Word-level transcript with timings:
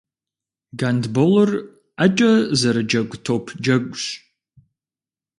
Гандболыр 0.79 1.51
ӏэкӏэ 1.95 2.31
зэрыджэгу 2.59 3.17
топ 3.25 3.45
джэгущ. 3.63 4.03